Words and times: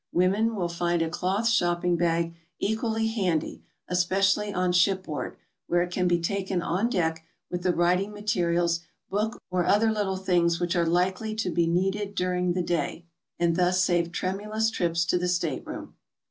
Women 0.11 0.55
will 0.55 0.67
find 0.67 1.03
a 1.03 1.11
cloth 1.11 1.47
shopping 1.47 1.95
bag 1.95 2.33
equally 2.57 3.05
handy, 3.09 3.61
especially 3.87 4.51
on 4.51 4.71
shipboard, 4.71 5.37
where 5.67 5.83
it 5.83 5.91
can 5.91 6.07
be 6.07 6.19
taken 6.19 6.59
on 6.63 6.89
deck 6.89 7.23
with 7.51 7.61
the 7.61 7.71
writing 7.71 8.11
materials, 8.11 8.79
book, 9.11 9.39
or 9.51 9.63
other 9.63 9.91
little 9.91 10.17
things 10.17 10.59
which 10.59 10.75
are 10.75 10.87
likely 10.87 11.35
to 11.35 11.51
be 11.51 11.67
needed 11.67 12.15
during 12.15 12.53
the 12.53 12.63
day, 12.63 13.05
ajid 13.39 13.53
thus 13.57 13.83
save 13.83 14.11
tremulous 14.11 14.71
trips 14.71 15.05
to 15.05 15.19
the 15.19 15.27
stateroom. 15.27 15.93